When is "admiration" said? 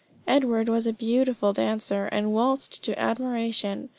2.99-3.89